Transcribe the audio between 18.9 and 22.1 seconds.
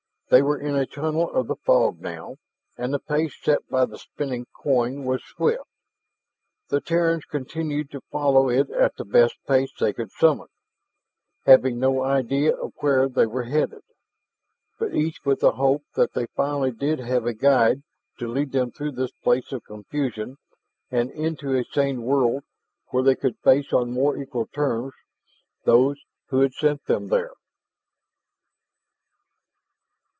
this place of confusion and into a sane